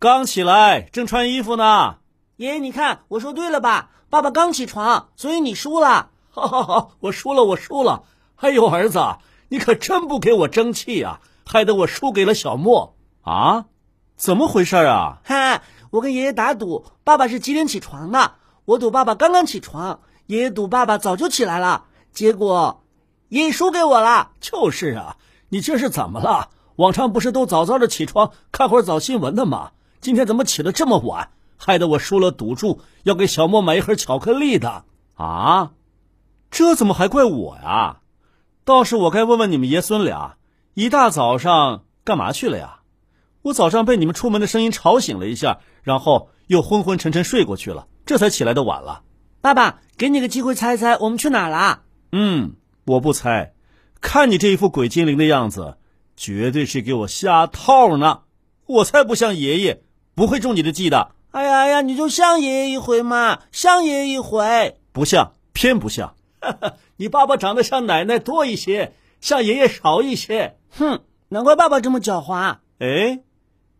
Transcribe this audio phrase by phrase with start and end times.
[0.00, 1.96] 刚起来，正穿衣服呢。
[2.36, 3.90] 爷爷，你看我说对了吧？
[4.08, 6.08] 爸爸刚起床，所以你输了。
[6.30, 8.04] 好好好，我输了，我输了。
[8.36, 8.98] 哎呦，儿子，
[9.50, 11.20] 你可真不给我争气啊！
[11.44, 13.66] 害得我输给了小莫啊？
[14.16, 15.18] 怎么回事啊？
[15.22, 18.36] 哈，我跟爷爷打赌，爸爸是几点起床的？
[18.64, 21.84] 我赌爸爸刚刚起床，爷爷赌爸爸早就起来了。
[22.10, 22.84] 结果，
[23.28, 24.30] 爷爷输给我了。
[24.40, 25.18] 就是啊，
[25.50, 26.48] 你这是怎么了？
[26.76, 29.72] 往常不是都早早的起床看会儿早新闻的吗？
[30.00, 31.30] 今天怎么起得这么晚？
[31.56, 34.84] 害得我输了赌注，要给小莫买一盒巧克力的
[35.14, 35.72] 啊！
[36.50, 38.00] 这怎么还怪我呀？
[38.64, 40.36] 倒是我该问问你们爷孙俩，
[40.72, 42.80] 一大早上干嘛去了呀？
[43.42, 49.02] 我早上被你们出门的声音吵醒了一下，然后又昏昏沉沉睡过去了，这才起来的晚了。
[49.42, 51.82] 爸爸，给你个机会猜猜，我们去哪了？
[52.12, 52.54] 嗯，
[52.86, 53.52] 我不猜，
[54.00, 55.76] 看你这一副鬼精灵的样子，
[56.16, 58.22] 绝对是给我下套呢。
[58.64, 59.82] 我才不像爷爷。
[60.20, 61.12] 不会中你的计的。
[61.30, 64.76] 哎呀哎呀，你就像爷爷一回嘛，像爷爷一回。
[64.92, 66.12] 不像，偏不像。
[66.98, 70.58] 你爸爸长得像奶奶多一些，像爷爷少一些。
[70.76, 71.00] 哼，
[71.30, 72.56] 难怪爸爸这么狡猾。
[72.80, 73.20] 哎，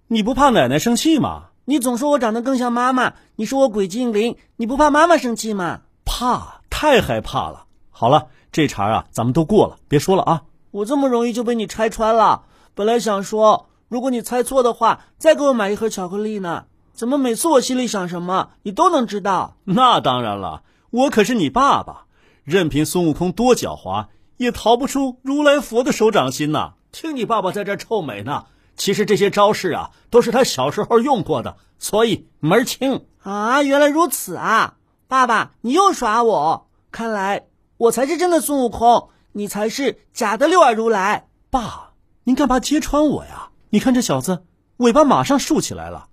[0.08, 1.48] 你不怕奶奶生气吗？
[1.66, 5.82] 你总说我长得更像妈妈，你说我鬼精灵，你不怕妈妈生气吗？
[6.06, 7.66] 怕，太害怕了。
[7.90, 10.44] 好了，这茬啊，咱们都过了，别说了啊。
[10.70, 12.44] 我这么容易就被你拆穿了。
[12.74, 13.66] 本来想说。
[13.90, 16.66] 如果你猜错的话，再给我买一盒巧克力呢？
[16.92, 19.56] 怎么每次我心里想什么，你都能知道？
[19.64, 22.04] 那当然了，我可是你爸爸，
[22.44, 24.06] 任凭孙悟空多狡猾，
[24.36, 26.74] 也逃不出如来佛的手掌心呐。
[26.92, 28.46] 听你爸爸在这臭美呢，
[28.76, 33.64] 其实这些招式啊，都是他小时候用过的，所以门儿清啊。
[33.64, 34.74] 原来如此啊，
[35.08, 37.46] 爸爸，你又耍我，看来
[37.76, 41.26] 我才是真的孙悟空，你才是假的六耳如来。
[41.50, 43.49] 爸，您干嘛揭穿我呀？
[43.72, 44.42] 你看这小子，
[44.78, 46.08] 尾巴马上竖起来了。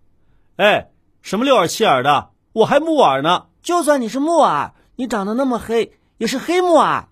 [0.58, 0.92] 哎，
[1.24, 2.30] 什么六耳七耳的？
[2.54, 3.48] 我还木耳呢。
[3.64, 7.10] 就算你是木耳，你长得那么黑，也是黑木耳。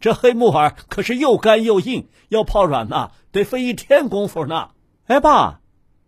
[0.00, 4.70] 这黑木耳可是又干又硬，要泡软呢，得费一天功夫呢。
[5.08, 5.60] 哎，爸，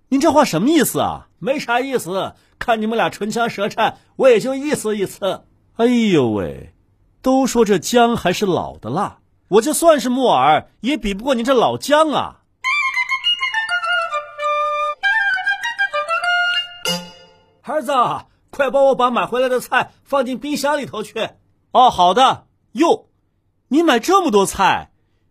[0.08, 1.28] 您这话什么意思啊？
[1.38, 5.44] 没啥意思，看你们俩唇枪舌战，我也就意思意思。
[5.76, 6.72] 哎呦喂，
[7.20, 9.18] 都说这姜还是老的辣，
[9.48, 12.38] 我就算是木耳，也比不过您这老姜啊。
[17.78, 17.93] 儿子，
[18.50, 21.31] 快帮我把买回来的菜放进冰箱里头去。
[21.71, 22.47] 哦，好的。
[22.72, 23.09] 哟，
[23.69, 24.91] 你买这么多菜，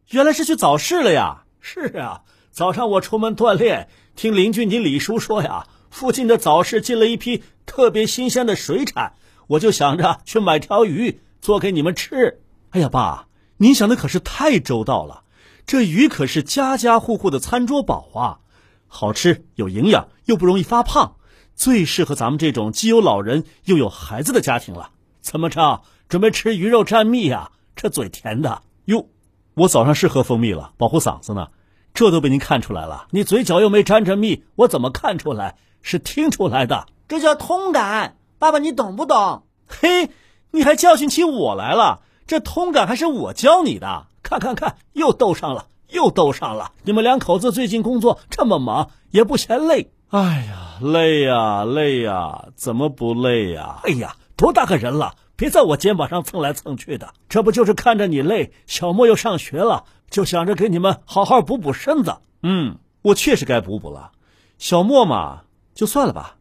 [0.09, 1.43] 原来是去早市了呀？
[1.59, 2.21] 是啊，
[2.51, 9.13] 早上我出门锻炼，听邻居你李叔说呀，附近的早市进了一批特别新鲜的水产，
[9.47, 12.41] 我就想着去买条鱼做给你们吃。
[12.69, 13.27] 哎呀，爸，
[13.57, 15.23] 您想的可是太周到了。
[15.65, 18.39] 这鱼可是家家户户的餐桌宝啊，
[18.87, 21.17] 好吃有营养，又不容易发胖。
[21.57, 24.91] 最适合咱们这种既有老人又有孩子的家庭了。
[25.19, 27.51] 怎么着，准备吃鱼肉蘸蜜呀？
[27.75, 29.09] 这嘴甜的哟！
[29.55, 31.49] 我早上是喝蜂蜜了，保护嗓子呢。
[31.93, 33.07] 这都被您看出来了。
[33.09, 35.57] 你嘴角又没沾着蜜，我怎么看出来？
[35.81, 36.85] 是听出来的。
[37.07, 38.17] 这叫通感。
[38.37, 39.43] 爸爸，你懂不懂？
[39.67, 40.11] 嘿，
[40.51, 42.01] 你还教训起我来了？
[42.27, 44.05] 这通感还是我教你的？
[44.21, 46.71] 看看看，又斗上了，又斗上了。
[46.83, 49.91] 你们两口子最近工作这么忙，也不嫌累？
[50.09, 53.79] 哎呀，累呀，累呀，怎么不累呀？
[53.83, 57.13] 哎呀，多大个人了，别在我肩膀上蹭来蹭去的。
[57.29, 62.17] 这不就是看着你累，小莫又上学了，就想着给你们好好补补身子。
[62.43, 64.11] 嗯，我确实该补补了。
[64.57, 65.43] 小莫嘛，
[65.73, 66.35] 就算了吧。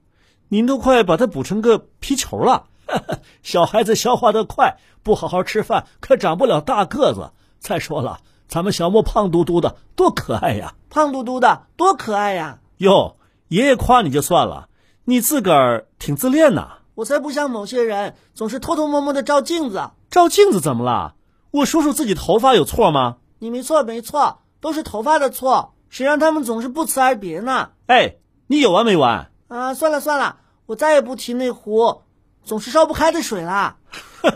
[0.49, 2.67] 您都快把他补成个皮球了。
[3.43, 7.33] 小孩子消化的快，不好好吃饭可长不了大个子。
[7.59, 10.75] 再说了，咱们小莫胖嘟嘟的，多可爱呀！
[10.89, 12.61] 胖嘟嘟的，多可爱呀！
[12.77, 13.16] 哟。
[13.49, 14.69] 爷爷夸你就算了，
[15.05, 16.79] 你自个儿挺自恋呐！
[16.97, 19.91] 我才不像某些人，总是偷偷摸摸的照镜子。
[20.11, 21.15] 照镜子怎么了？
[21.53, 23.19] 我数数自己头发有错吗？
[23.39, 25.75] 你没错，没错，都是头发的错。
[25.89, 27.71] 谁让他们总是不辞而别呢？
[27.87, 28.17] 哎，
[28.49, 29.31] 你有完没完？
[29.49, 32.03] 啊，算了算了，我再也不提那壶
[32.43, 33.77] 总是烧不开的水了。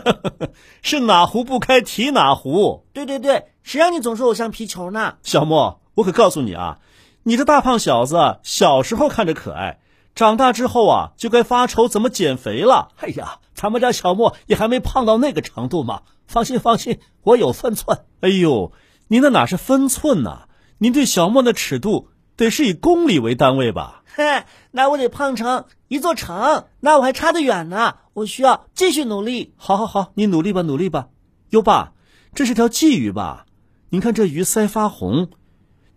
[0.81, 2.85] 是哪壶不开提哪壶？
[2.93, 5.15] 对对对，谁让你总说我像皮球呢？
[5.23, 6.79] 小莫，我可告诉你啊。
[7.23, 9.79] 你这大胖小子，小时候看着可爱，
[10.15, 12.89] 长大之后啊，就该发愁怎么减肥了。
[12.97, 16.01] 哎呀，咱们家小莫也还没胖到那个程度嘛。
[16.25, 18.05] 放心，放心，我有分寸。
[18.21, 18.71] 哎呦，
[19.07, 20.47] 您那哪是分寸呐？
[20.79, 24.03] 您对小莫的尺度得是以公里为单位吧？
[24.15, 27.97] 嘿， 那我得胖成一座城，那我还差得远呢。
[28.13, 29.53] 我需要继续努力。
[29.57, 31.09] 好，好，好，你努力吧，努力吧。
[31.51, 31.93] 哟，爸，
[32.33, 33.45] 这是条鲫鱼吧？
[33.89, 35.29] 您看这鱼鳃发红，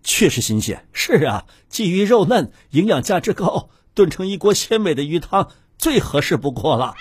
[0.04, 0.86] 确实新鲜。
[0.92, 6.94] 是啊，鲫鱼肉嫩，营养价值高，炖成一锅鲜美的鱼汤最合适不过了。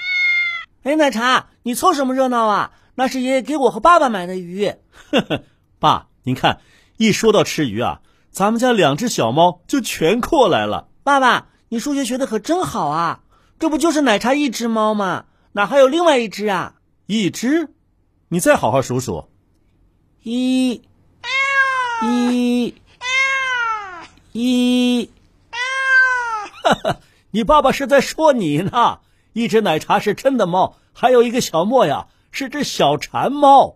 [0.82, 2.72] 哎，奶茶，你凑什么热闹啊？
[2.96, 4.74] 那是爷爷给我和爸爸买的鱼。
[5.12, 5.44] 呵呵，
[5.80, 6.62] 爸，您看，
[6.98, 8.02] 一说到吃鱼啊，
[8.32, 10.88] 咱们家两只小猫就全过来了。
[11.04, 13.22] 爸爸，你数学学的可真好啊！
[13.60, 15.26] 这不就是奶茶一只猫吗？
[15.54, 16.76] 哪还有另外一只啊？
[17.06, 17.70] 一只？
[18.30, 19.30] 你再好好数数。
[20.24, 20.82] 一，
[22.04, 22.76] 一，
[24.33, 25.09] 一。
[26.63, 26.97] 哈哈，
[27.31, 29.00] 你爸爸是在说你呢。
[29.31, 32.07] 一只奶茶是真的猫，还有一个小莫呀。
[32.35, 33.75] 是只小馋猫，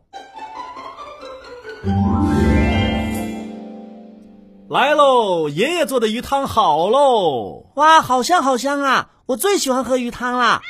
[4.68, 5.48] 来喽！
[5.48, 7.68] 爷爷做的鱼汤好喽！
[7.76, 9.12] 哇，好香好香啊！
[9.28, 10.64] 我最喜欢喝鱼汤了。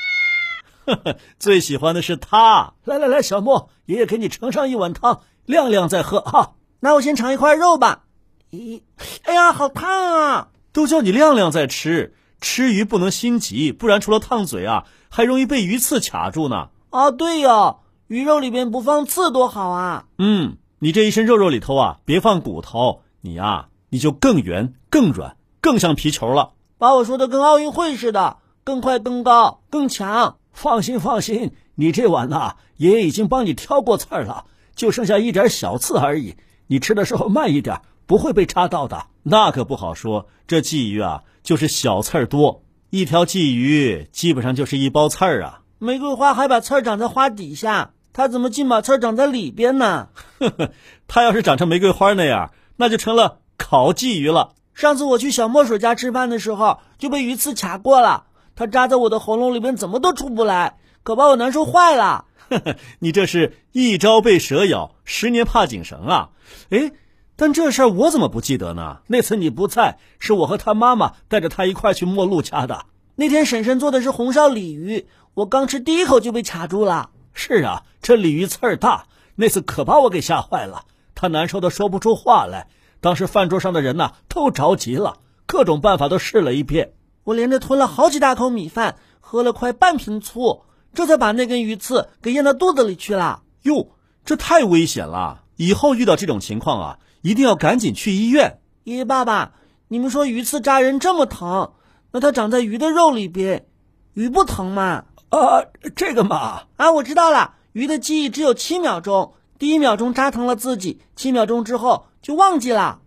[0.86, 2.74] 呵呵，最喜欢的是它。
[2.84, 6.56] 来来来，小莫，爷爷给你盛上一碗汤，晾晾再喝哈。
[6.82, 8.04] 那我先尝一块肉吧。
[8.52, 8.82] 咦，
[9.24, 10.48] 哎呀，好烫啊！
[10.72, 16.70] 都叫你亮亮再吃，吃鱼不能心急，不然除了烫嘴啊，还容易被鱼刺卡住呢。
[16.90, 20.06] 啊，对哟，鱼肉里边不放刺多好啊！
[20.18, 26.54] 嗯，你这一身肉肉里头啊，别放骨头，你呀，你就更圆、更软、更像皮球了。
[26.78, 30.38] 把我说的跟奥运会似的，更快、更高、更强。
[30.54, 34.46] 放心，放心，你这碗呐，爷爷已经帮你挑过刺儿了，
[34.76, 36.38] 就剩下一点小刺而已。
[36.68, 39.06] 你吃的时候慢一点，不会被插到的。
[39.22, 45.62] 那可不好说，这鲫鱼啊，就是小刺儿多，一条鲫鱼基本上就是一包刺儿啊。
[45.78, 50.08] 玫瑰花还把刺儿长在花底下，它怎么竟把刺儿长在里边呢？
[50.40, 50.72] 呵呵，
[51.08, 54.54] 它要是长成玫瑰花那样，那就成了烤鲫鱼了。
[54.74, 62.26] 上次我去小墨水家吃饭的时候，就被鱼刺卡过了，它扎在我的喉咙里边，怎么都出不来，可把我难受坏了。
[62.50, 66.30] 呵呵，你这是一朝被蛇咬，十年怕井绳啊！
[66.70, 66.92] 哎，
[67.40, 68.98] 但这事儿我怎么不记得呢？
[69.06, 72.88] 那次你不在，是我和他妈妈带着他一块去陌路家的。
[73.16, 75.06] 那天婶婶做的是红烧鲤鱼。
[75.36, 77.12] 我刚吃第一口就被卡住了。
[77.34, 79.06] 是啊，这鲤鱼刺儿大，
[79.36, 80.86] 那次可把我给吓坏了。
[81.14, 82.68] 他难受的说不出话来。
[83.02, 86.94] 当时饭桌上的人呐都着急了，各种办法都试了一遍。
[87.24, 90.64] 我连着吞了好几大口米饭，喝了快半瓶醋，
[90.96, 93.44] 这才把那根鱼刺给咽到肚子里去了。
[93.62, 93.90] 哟，
[94.26, 95.44] 这太危险了！
[95.56, 98.60] 以后遇到这种情况啊，一定要赶紧去医院。
[98.84, 99.54] 爷爷、爸爸，
[99.90, 101.74] 你们说鱼刺扎人这么疼，
[102.12, 103.66] 那它长在鱼的肉里边，
[104.14, 105.06] 鱼不疼吗？
[105.30, 105.62] 啊，
[105.96, 107.56] 这个嘛，啊，我知道了。
[107.74, 113.02] 鱼的记忆只有七秒钟，第一秒钟扎疼了自己，七秒钟之后就忘记了。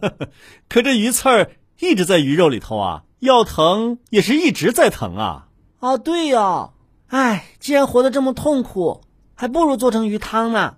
[0.68, 5.48] 可这鱼刺儿一直在鱼肉里头啊，要疼也是一直在疼啊。
[5.80, 6.72] 啊，对哦。
[7.08, 9.02] 哎，既然活得这么痛苦，
[9.34, 10.77] 还不如做成鱼汤呢。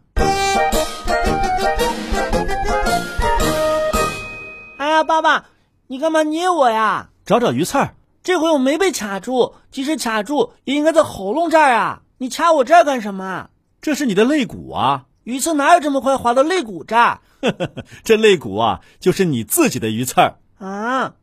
[5.01, 5.47] 呀，爸爸，
[5.87, 7.09] 你干嘛捏我呀？
[7.25, 7.95] 找找鱼刺儿。
[8.23, 12.03] 这回我没被卡住，即使卡住也应该在喉咙这儿啊！
[12.19, 13.49] 你掐我这儿干什么？
[13.81, 15.07] 这是你的肋骨啊！
[15.25, 17.21] 鱼刺哪有这么快滑到肋骨这儿？
[18.05, 21.15] 这肋骨啊，就是你自己的鱼刺儿啊！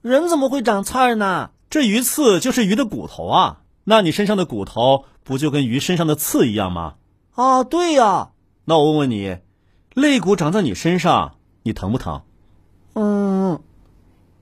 [0.00, 1.50] 人怎么会长刺儿呢？
[1.68, 3.58] 这鱼刺就是鱼的骨头啊！
[3.84, 6.94] 那你身上的骨头不就跟鱼身上的刺一样吗？
[7.34, 8.30] 哦，对呀。
[8.64, 9.36] 那我问问你，
[9.92, 12.22] 肋骨长在你身上，你疼不疼？
[12.98, 13.60] 嗯，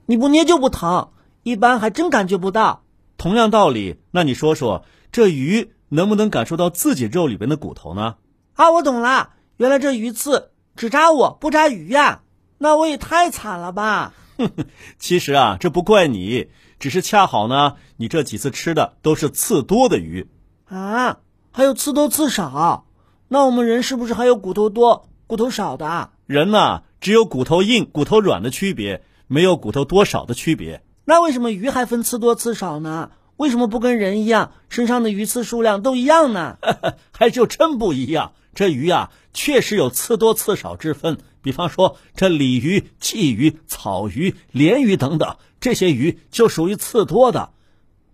[0.06, 1.08] 你不捏就不疼。
[1.42, 2.84] 一般还真感觉不到。
[3.18, 8.14] 同样道理，那你说说，这鱼能不能感受到自己肉里边的骨头呢？
[8.54, 12.22] 啊，我懂了，原来这鱼刺只扎我不扎鱼呀，
[12.58, 14.14] 那我也太惨了吧。
[14.98, 20.28] 其实啊，这不怪你，只是恰好呢，你这几次吃的都是刺多的鱼。
[20.66, 21.18] 啊，
[21.50, 22.86] 还有刺多刺少？
[23.26, 26.10] 那我们人是不是还有骨头多、骨头少的？
[26.26, 30.82] 人呐，只有骨头硬、骨头软的区别，没有骨头多少的区别。
[31.04, 33.10] 那为什么鱼还分刺多刺少呢？
[33.36, 36.58] 为什么不跟人一样，身上的鱼刺数量都一样呢？
[37.12, 38.32] 还就真不一样。
[38.54, 41.18] 这鱼啊，确实有刺多刺少之分。
[41.42, 47.50] 比方说，这鲤鱼、鲫鱼、草鱼、鲢鱼等等，这些鱼就属于刺多的。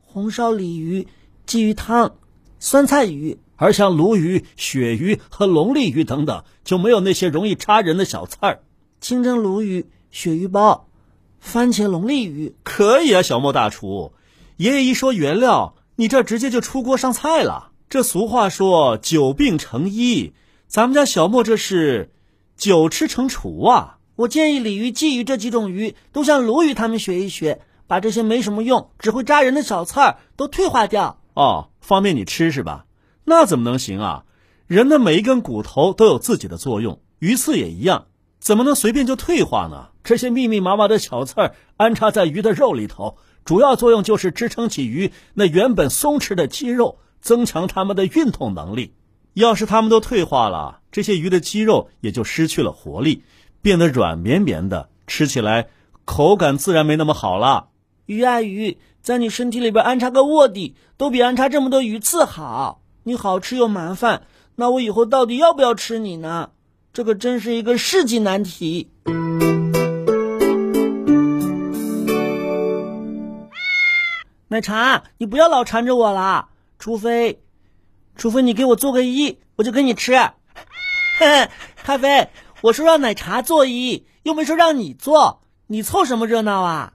[0.01, 1.07] 红烧鲤鱼、
[1.47, 2.17] 鲫鱼汤、
[2.59, 8.63] 酸菜鱼，而像鲈鱼、鳕鱼和龙利鱼等等，就没有那些容易扎人的小刺儿。
[9.03, 10.89] 清蒸鲈鱼、鳕鱼包。
[11.41, 14.15] 番茄龙利鱼可以啊，小莫大厨。
[14.57, 17.73] 爷爷一说原料，你这直接就出锅上菜了。
[17.91, 20.33] 这俗话说久病成医，
[20.67, 22.11] 咱们家小莫这是
[22.57, 23.99] 久吃成厨啊。
[24.17, 31.21] 我建议鲤鱼、鲫鱼这几种鱼都向鲈鱼他们学一学，把这些没什么用、只会扎人的小刺儿都退化掉。
[31.35, 32.87] 哦，方便你吃是吧？
[33.31, 34.25] 那怎么能行啊？
[34.67, 38.07] 人的每一根骨头都有自己的作用，鱼刺也一样，
[38.41, 39.91] 怎么能随便就退化呢？
[40.03, 48.95] 这些密密麻麻的小刺儿安插在鱼的肉里头，主要作用就是支撑起鱼那原本松弛的肌肉，增强它们的运动能力。
[49.35, 53.23] 要是它们都退化了，这些鱼的肌肉也就失去了活力，
[53.63, 55.69] 变得软绵绵的，吃起来
[56.05, 57.69] 口感自然没那么好了。
[58.07, 62.79] 鱼啊鱼，在你身体里边安插个卧底，都比安插这么多鱼刺好。
[63.05, 64.23] 你好吃又麻烦。
[64.57, 66.51] 那我以后到底要不要吃你呢？
[66.93, 68.91] 这可真是一个世纪难题。
[74.49, 77.41] 奶茶，你不要老缠着我了，除非，
[78.17, 80.13] 除非你给我做个揖，我就跟你吃。
[81.77, 82.29] 咖啡，
[82.61, 86.93] 我说让奶茶做揖，又没说让你做，你凑什么热闹啊？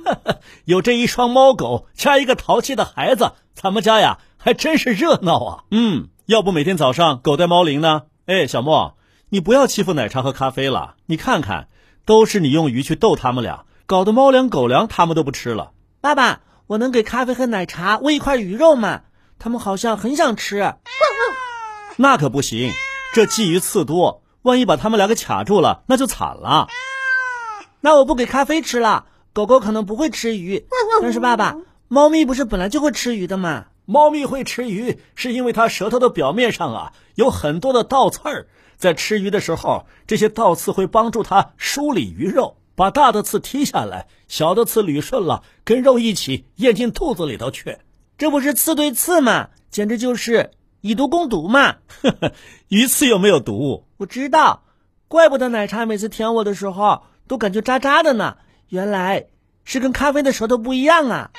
[0.64, 5.64] 有这一双猫狗加一个淘气的孩子，咱们家呀还真是热闹啊。
[5.72, 6.06] 嗯。
[6.26, 8.02] 要不每天早上狗带猫铃呢？
[8.26, 8.96] 哎，小莫，
[9.28, 10.94] 你不要欺负奶茶和咖啡了。
[11.06, 11.66] 你看看，
[12.04, 15.72] 都是你用鱼去逗他们俩，搞得猫粮狗粮他们都不吃了。
[16.00, 19.02] 爸爸，我能给咖啡和奶茶喂一块鱼肉吗？
[19.38, 20.74] 他们好像很想吃。
[21.96, 22.70] 那可不行，
[23.14, 26.68] 这鲫鱼刺多，万一把他们俩给卡住了，那就惨了。
[27.82, 30.66] 那我不给咖啡吃了，狗狗可能不会吃鱼，
[31.02, 31.56] 但是爸爸，
[31.88, 33.66] 猫咪不是本来就会吃鱼的吗？
[33.86, 47.78] 猫咪会吃鱼，是因为它舌头的表面上啊有很多的倒刺儿，在吃鱼的时候，这些倒刺会帮助它梳理鱼肉，把大的刺剔下来，小的刺捋顺了，跟肉一起咽进肚子里头去。
[48.18, 49.50] 这不是刺对刺吗？
[49.70, 50.50] 简直就是
[50.80, 51.76] 以毒攻毒嘛！
[52.68, 54.64] 鱼刺又没有毒，我知道，
[55.06, 58.36] 怪不得奶茶每次舔我的时候都感觉渣渣的呢，
[58.68, 59.26] 原来
[59.64, 61.30] 是跟咖啡的舌头不一样啊。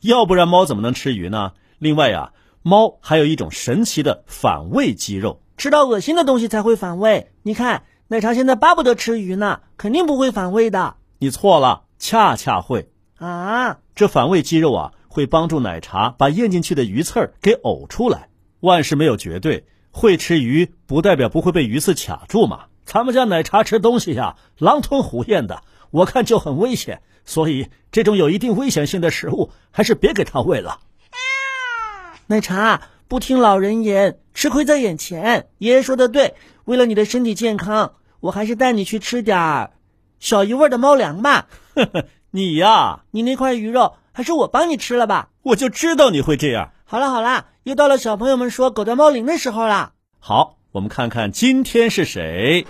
[0.00, 1.52] 要不然猫怎么能吃鱼呢？
[1.78, 7.32] 另外呀，猫还有一种神奇的反胃肌肉，吃到恶心的东西才会反胃。
[7.42, 10.94] 你看，奶茶现在巴不得吃鱼呢，肯定不会反胃的。
[11.18, 13.78] 你错了，恰恰会啊！
[13.96, 18.28] 这反胃肌肉啊，会帮助奶茶把咽进去的鱼刺儿给呕出来。
[18.60, 22.66] 万事没有绝对，会吃鱼不代表不会被鱼刺卡住嘛。
[22.84, 27.02] 咱们家奶茶吃东西呀，狼吞虎咽的，我看就很危险。
[27.28, 30.80] 所以，这种有一定危险性的食物，还是别给它喂了。
[32.26, 35.46] 奶茶不听老人言，吃亏在眼前。
[35.58, 39.72] 爷爷说的对，为了你的身体健康，我还是带你去吃点儿
[40.18, 41.48] 小鱼味的猫粮吧。
[41.74, 45.28] 呵呵，你呀，你那块鱼肉还是我帮你吃了吧。
[45.42, 46.72] 我就知道你会这样。
[46.86, 49.92] 好了好了，又到了小朋友们说狗带猫铃的时候了。
[50.18, 52.66] 好，我们看看今天是谁。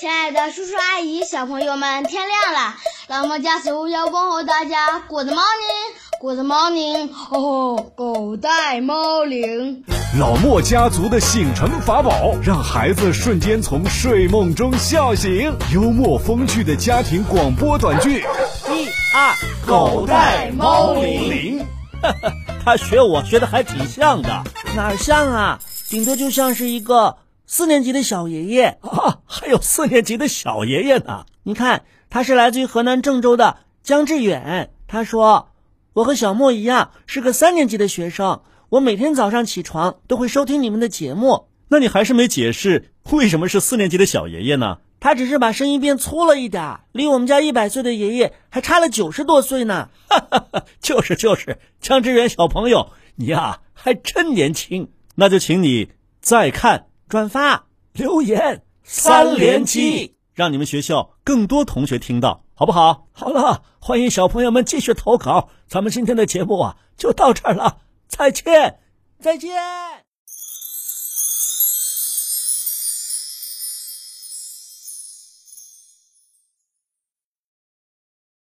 [0.00, 2.76] 亲爱的叔叔阿姨、小朋友们，天亮了，
[3.10, 9.82] 老莫家族要问候大家，Good morning，Good morning，哦，狗带猫铃。
[10.16, 15.52] 老莫家族的醒神法宝，让孩子瞬间从睡梦中笑醒。
[15.74, 19.34] 幽默风趣的家庭广播短剧，一二，
[19.66, 21.66] 狗带猫铃。
[22.00, 22.32] 哈哈，
[22.64, 24.44] 他学我学的还挺像的，
[24.76, 25.58] 哪儿像啊？
[25.88, 27.16] 顶多就像是一个。
[27.52, 31.24] 四年级的小爷爷啊， 还有四年级的小爷爷呢。
[31.42, 34.70] 你看，他是来自于河南郑州的江志远。
[34.88, 35.50] 他说
[35.94, 38.42] ：“我和小莫一样，是个三年级的学生。
[38.68, 44.78] 我每天早上起床都会收听你们的节目。”那你还是没解释为什么是四年级的小爷爷呢？
[44.98, 49.88] 他只是把声音变粗了一点，离我们家一百岁的爷爷还差了九十多岁呢。
[50.08, 54.90] 哈哈哈，就是就是，江志远小朋友，你呀还真年轻。
[55.14, 56.86] 那就请你再看。
[57.08, 63.06] 转发留言三连击，让你们学校更多同学听到，好不好？
[63.12, 65.48] 好了，欢迎小朋友们继续投稿。
[65.68, 67.76] 咱们今天的节目啊，就到这儿了，
[68.08, 68.80] 再见，
[69.20, 70.09] 再见。